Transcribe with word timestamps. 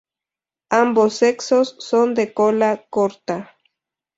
Ambos 0.71 1.13
sexos 1.13 1.75
son 1.77 2.15
de 2.15 2.33
cola 2.33 2.87
corta. 2.89 3.55